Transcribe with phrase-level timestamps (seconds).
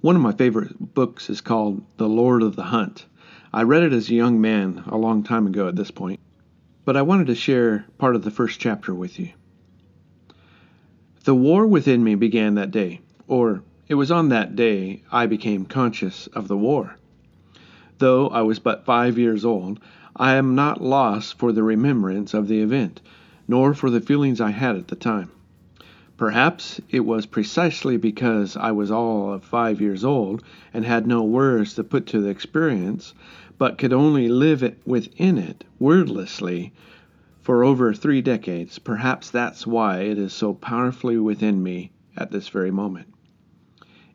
[0.00, 3.04] One of my favorite books is called The Lord of the Hunt.
[3.52, 6.18] I read it as a young man a long time ago at this point,
[6.86, 9.30] but I wanted to share part of the first chapter with you.
[11.24, 15.66] The war within me began that day, or it was on that day I became
[15.66, 16.96] conscious of the war.
[17.98, 19.80] Though I was but five years old,
[20.16, 23.02] I am not lost for the remembrance of the event,
[23.46, 25.30] nor for the feelings I had at the time.
[26.16, 30.42] Perhaps it was precisely because I was all of five years old
[30.72, 33.12] and had no words to put to the experience,
[33.58, 36.72] but could only live it within it wordlessly
[37.42, 38.78] for over three decades.
[38.78, 43.08] Perhaps that's why it is so powerfully within me at this very moment.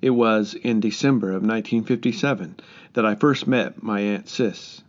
[0.02, 2.56] It was in December of 1957
[2.94, 4.82] that I first met my Aunt Sis.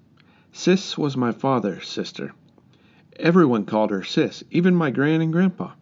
[0.56, 2.32] Sis was my father's sister.
[3.16, 5.72] Everyone called her Sis, even my gran and grandpa.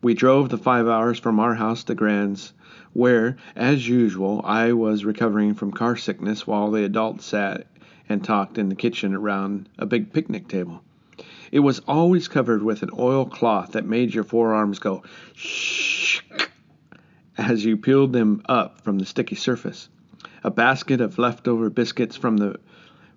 [0.00, 2.52] We drove the five hours from our house to Gran's,
[2.92, 7.66] where, as usual, I was recovering from car sickness while the adults sat
[8.08, 10.84] and talked in the kitchen around a big picnic table.
[11.50, 15.02] It was always covered with an oil cloth that made your forearms go
[15.34, 16.20] shh
[17.36, 19.88] as you peeled them up from the sticky surface.
[20.44, 22.60] A basket of leftover biscuits from the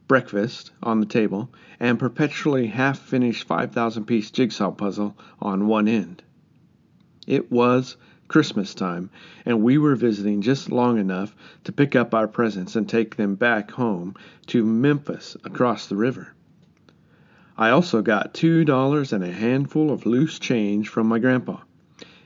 [0.08, 6.24] breakfast on the table, and perpetually half finished 5,000 piece jigsaw puzzle on one end.
[7.26, 9.10] It was Christmas time,
[9.46, 13.36] and we were visiting just long enough to pick up our presents and take them
[13.36, 14.16] back home
[14.48, 16.34] to Memphis across the river.
[17.58, 21.58] I also got two dollars and a handful of loose change from my grandpa,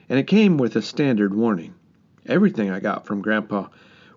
[0.09, 1.73] and it came with a standard warning.
[2.25, 3.67] Everything I got from grandpa,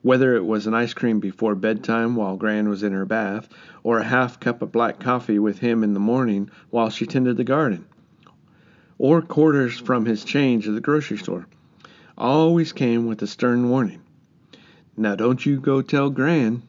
[0.05, 3.49] whether it was an ice cream before bedtime while Gran was in her bath,
[3.83, 7.39] or a half cup of black coffee with him in the morning while she tended
[7.39, 7.87] the garden,
[8.99, 11.47] or quarters from his change at the grocery store,
[12.19, 14.03] always came with a stern warning.
[14.95, 16.63] Now don't you go tell Gran.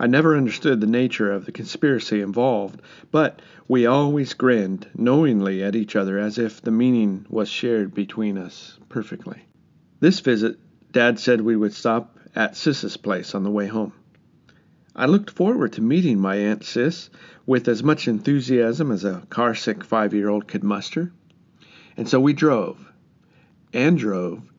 [0.00, 2.80] I never understood the nature of the conspiracy involved,
[3.10, 8.38] but we always grinned knowingly at each other as if the meaning was shared between
[8.38, 9.42] us perfectly.
[10.00, 10.58] This visit,
[10.96, 13.92] Dad said we would stop at Sis's place on the way home.
[14.94, 17.10] I looked forward to meeting my Aunt Sis
[17.44, 21.12] with as much enthusiasm as a car-sick five-year-old could muster.
[21.98, 22.90] And so we drove,
[23.74, 24.50] and drove.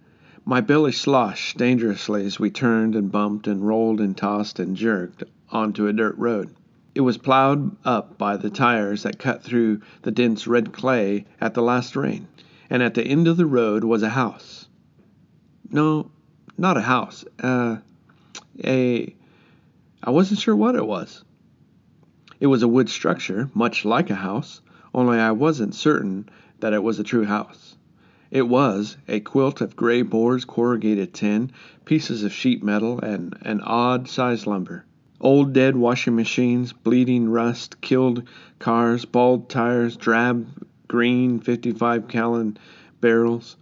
[0.45, 5.23] My belly sloshed dangerously as we turned and bumped and rolled and tossed and jerked
[5.49, 6.55] onto a dirt road.
[6.93, 11.55] It was plowed up by the tires that cut through the dense red clay at
[11.55, 12.27] the last rain,
[12.69, 14.67] and at the end of the road was a house.
[15.71, 16.11] No,
[16.57, 17.23] not a house.
[17.41, 17.77] Uh,
[18.63, 19.15] a
[20.03, 21.23] I wasn't sure what it was.
[22.39, 24.61] It was a wood structure, much like a house,
[24.93, 26.29] only I wasn't certain
[26.59, 27.75] that it was a true house.
[28.29, 31.51] It was a quilt of gray boards, corrugated tin,
[31.85, 34.85] pieces of sheet metal, and an odd sized lumber.
[35.19, 38.23] Old dead washing machines, bleeding rust, killed
[38.59, 40.45] cars, bald tires, drab
[40.87, 42.57] green 55 gallon
[43.01, 43.55] barrels,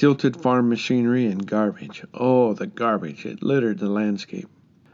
[0.00, 2.02] tilted farm machinery, and garbage.
[2.14, 3.26] Oh, the garbage!
[3.26, 4.48] It littered the landscape.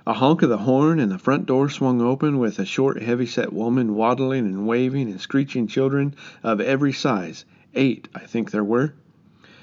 [0.04, 3.52] A honk of the horn, and the front door swung open with a short, heavy-set
[3.52, 7.44] woman waddling and waving and screeching children of every size.
[7.72, 8.94] Eight, I think there were.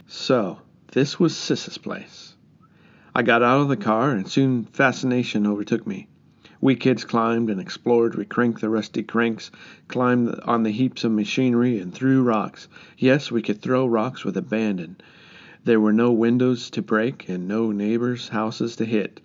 [0.07, 0.59] So,
[0.93, 2.37] this was Sis's place.
[3.13, 6.07] I got out of the car, and soon fascination overtook me.
[6.61, 8.15] We kids climbed and explored.
[8.15, 9.51] We cranked the rusty cranks,
[9.89, 12.69] climbed on the heaps of machinery, and threw rocks.
[12.97, 14.95] Yes, we could throw rocks with abandon.
[15.66, 19.22] There were no windows to break and no neighbors' houses to hit.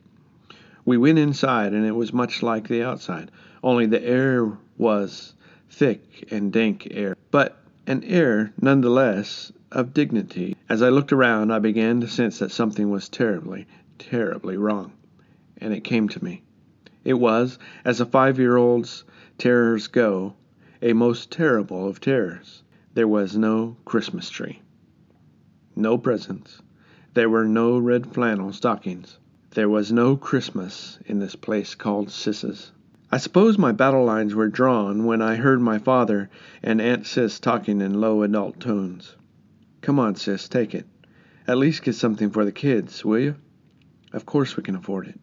[0.84, 5.34] We went inside, and it was much like the outside, only the air was
[5.68, 10.54] thick and dank air, but an air none the less of dignity.
[10.68, 13.66] As I looked around, I began to sense that something was terribly,
[13.98, 14.92] terribly wrong,
[15.60, 16.42] and it came to me.
[17.04, 19.02] It was, as a five year old's
[19.38, 20.34] terrors go,
[20.80, 22.62] a most terrible of terrors.
[22.94, 24.60] There was no Christmas tree,
[25.78, 26.60] no presents,
[27.14, 29.18] there were no red flannel stockings.
[29.52, 32.72] There was no Christmas in this place called Sis's.
[33.10, 36.28] I suppose my battle lines were drawn when I heard my father
[36.62, 39.16] and Aunt Sis talking in low adult tones.
[39.80, 40.86] Come on, Sis, take it.
[41.46, 43.36] At least get something for the kids, will you?
[44.12, 45.18] Of course we can afford it.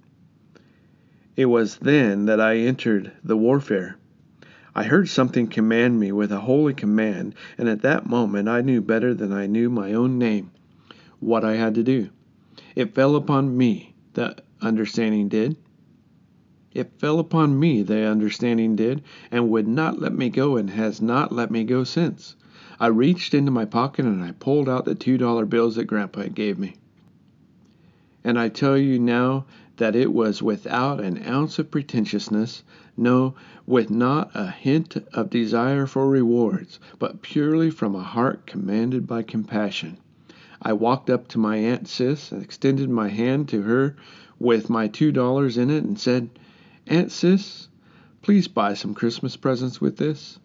[1.35, 3.97] It was then that I entered the warfare.
[4.77, 8.81] I heard something command me with a holy command, and at that moment I knew
[8.81, 10.51] better than I knew my own name
[11.21, 12.09] what I had to do.
[12.75, 15.55] It fell upon me the understanding did.
[16.73, 19.01] It fell upon me, the understanding did,
[19.31, 22.35] and would not let me go, and has not let me go since.
[22.77, 26.23] I reached into my pocket and I pulled out the two dollar bills that Grandpa
[26.33, 26.75] gave me.
[28.25, 29.45] And I tell you now
[29.77, 32.63] that it was without an ounce of pretentiousness,
[32.95, 33.35] no,
[33.65, 39.21] with not a hint of desire for rewards, but purely from a heart commanded by
[39.21, 39.97] compassion.
[40.61, 43.95] I walked up to my Aunt Sis and extended my hand to her
[44.39, 46.29] with my two dollars in it and said,
[46.87, 47.67] Aunt Sis,
[48.21, 50.39] please buy some Christmas presents with this.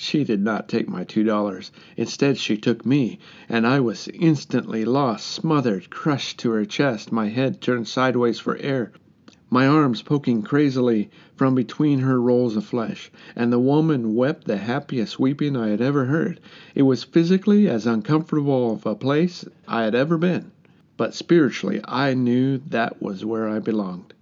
[0.00, 1.72] She did not take my two dollars.
[1.96, 3.18] Instead, she took me,
[3.48, 8.56] and I was instantly lost, smothered, crushed to her chest, my head turned sideways for
[8.58, 8.92] air,
[9.50, 14.58] my arms poking crazily from between her rolls of flesh, and the woman wept the
[14.58, 16.38] happiest weeping I had ever heard.
[16.76, 20.52] It was physically as uncomfortable of a place I had ever been,
[20.96, 24.14] but spiritually I knew that was where I belonged.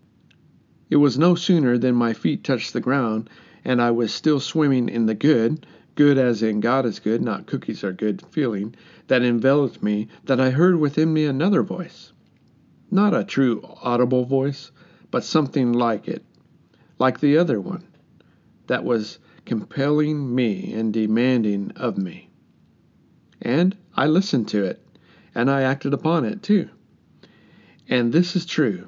[0.88, 3.28] It was no sooner than my feet touched the ground
[3.66, 5.66] and I was still swimming in the good,
[5.96, 8.76] good as in God is good, not cookies are good feeling,
[9.08, 12.12] that enveloped me, that I heard within me another voice.
[12.92, 14.70] Not a true audible voice,
[15.10, 16.24] but something like it,
[17.00, 17.82] like the other one,
[18.68, 22.30] that was compelling me and demanding of me.
[23.42, 24.80] And I listened to it,
[25.34, 26.70] and I acted upon it too.
[27.88, 28.86] And this is true.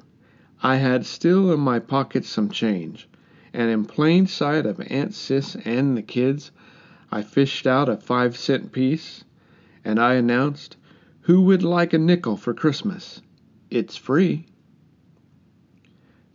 [0.63, 3.09] I had still in my pocket some change
[3.59, 6.53] and in plain sight of Aunt Sis and the kids,
[7.11, 9.25] I fished out a five cent piece,
[9.85, 10.77] and I announced,
[11.23, 13.21] Who would like a nickel for Christmas?
[13.69, 14.47] It's free.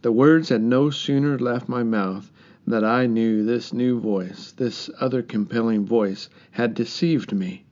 [0.02, 2.30] The words had no sooner left my mouth
[2.68, 7.64] than I knew this new voice, this other compelling voice, had deceived me.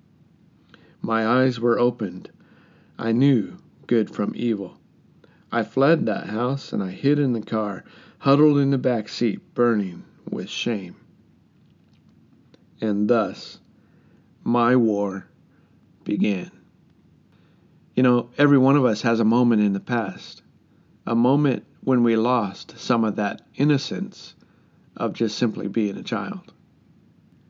[1.01, 2.31] My eyes were opened.
[2.97, 4.77] I knew good from evil.
[5.51, 7.83] I fled that house and I hid in the car,
[8.19, 10.95] huddled in the back seat, burning with shame.
[12.79, 13.59] And thus,
[14.43, 15.27] my war
[16.03, 16.51] began.
[17.95, 20.41] You know, every one of us has a moment in the past,
[21.05, 24.35] a moment when we lost some of that innocence
[24.95, 26.53] of just simply being a child.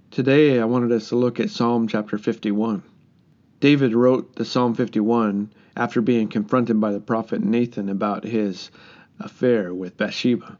[0.09, 2.83] Today, I wanted us to look at Psalm chapter 51.
[3.61, 8.71] David wrote the Psalm 51 after being confronted by the prophet Nathan about his
[9.19, 10.57] affair with Bathsheba.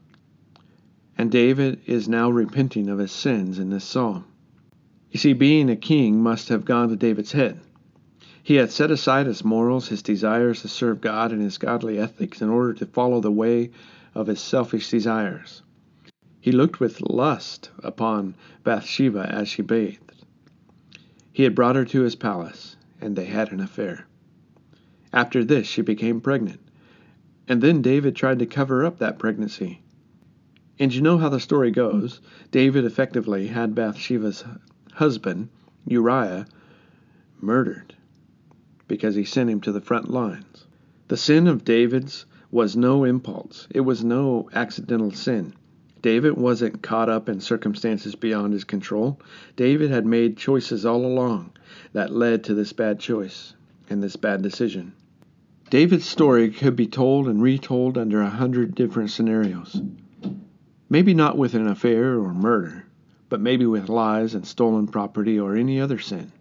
[1.17, 4.25] And David is now repenting of his sins in this psalm.
[5.09, 7.59] You see, being a king must have gone to David's head.
[8.43, 12.39] He had set aside his morals, his desires to serve God, and his godly ethics
[12.39, 13.71] in order to follow the way
[14.13, 15.63] of his selfish desires.
[16.39, 20.13] He looked with lust upon Bathsheba as she bathed.
[21.33, 24.05] He had brought her to his palace, and they had an affair.
[25.11, 26.59] After this, she became pregnant.
[27.47, 29.81] And then David tried to cover up that pregnancy.
[30.79, 32.21] And you know how the story goes.
[32.51, 34.43] David effectively had Bathsheba's
[34.93, 35.49] husband,
[35.85, 36.45] Uriah,
[37.41, 37.95] murdered
[38.87, 40.67] because he sent him to the front lines.
[41.07, 45.53] The sin of David's was no impulse, it was no accidental sin.
[46.01, 49.19] David wasn't caught up in circumstances beyond his control.
[49.55, 51.51] David had made choices all along
[51.93, 53.53] that led to this bad choice
[53.89, 54.93] and this bad decision.
[55.69, 59.79] David's story could be told and retold under a hundred different scenarios.
[60.89, 62.85] Maybe not with an affair or murder,
[63.29, 66.31] but maybe with lies and stolen property or any other sin.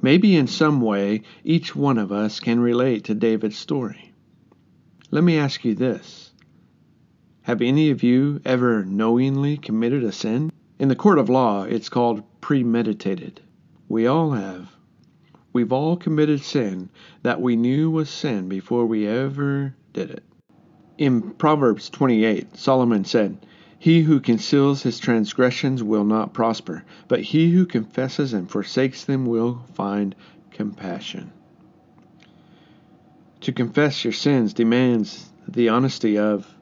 [0.00, 4.12] Maybe in some way each one of us can relate to David's story.
[5.10, 6.27] Let me ask you this
[7.48, 10.52] Have any of you ever knowingly committed a sin?
[10.78, 13.40] In the court of law, it's called premeditated.
[13.88, 14.76] We all have.
[15.54, 16.90] We've all committed sin
[17.22, 20.24] that we knew was sin before we ever did it.
[20.98, 23.38] In Proverbs 28, Solomon said,
[23.78, 29.24] He who conceals his transgressions will not prosper, but he who confesses and forsakes them
[29.24, 30.14] will find
[30.50, 31.32] compassion.
[33.40, 36.54] To confess your sins demands the honesty of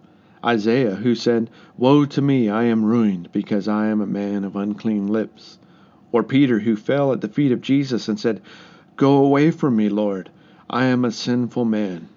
[0.46, 4.54] Isaiah, who said, Woe to me, I am ruined, because I am a man of
[4.54, 5.58] unclean lips.
[6.12, 8.40] Or Peter, who fell at the feet of Jesus and said,
[8.94, 10.30] Go away from me, Lord.
[10.70, 12.08] I am a sinful man.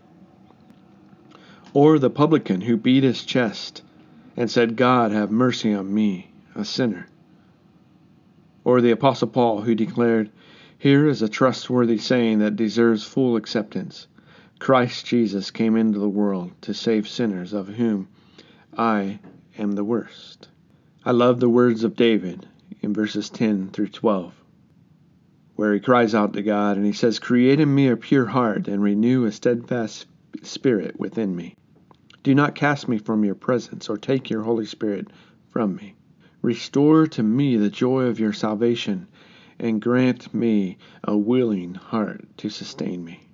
[1.73, 3.81] Or the publican who beat his chest
[4.37, 7.07] and said, God, have mercy on me, a sinner.
[8.63, 10.29] Or the Apostle Paul who declared,
[10.77, 14.05] Here is a trustworthy saying that deserves full acceptance.
[14.59, 18.07] Christ Jesus came into the world to save sinners, of whom
[18.79, 19.19] I
[19.57, 20.47] am the worst.
[21.03, 22.47] I love the words of David
[22.79, 24.33] in verses 10 through 12
[25.57, 28.69] where he cries out to God and he says, Create in me a pure heart
[28.69, 30.05] and renew a steadfast
[30.43, 31.57] spirit within me.
[32.23, 35.09] Do not cast me from your presence or take your Holy Spirit
[35.49, 35.95] from me.
[36.41, 39.09] Restore to me the joy of your salvation
[39.59, 43.28] and grant me a willing heart to sustain me.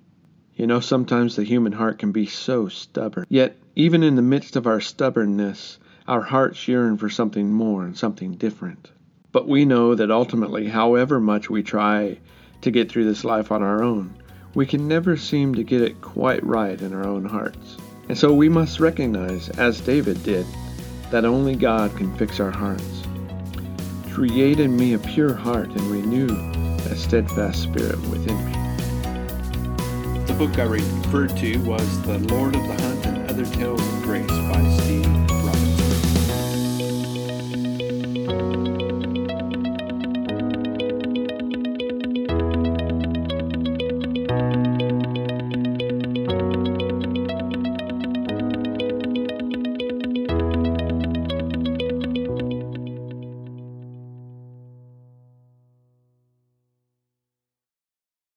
[0.56, 3.26] You know, sometimes the human heart can be so stubborn.
[3.28, 7.96] Yet, even in the midst of our stubbornness, our hearts yearn for something more and
[7.96, 8.90] something different.
[9.32, 12.18] But we know that ultimately, however much we try
[12.62, 14.16] to get through this life on our own,
[14.54, 17.76] we can never seem to get it quite right in our own hearts.
[18.08, 20.46] And so we must recognize, as David did,
[21.10, 23.02] that only God can fix our hearts.
[24.10, 26.28] Create in me a pure heart and renew
[26.90, 28.65] a steadfast spirit within me.
[30.38, 34.26] Book I referred to was The Lord of the Hunt and Other Tales of Grace
[34.26, 35.15] by Steve